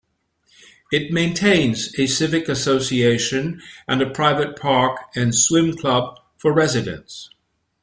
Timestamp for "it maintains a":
0.91-2.07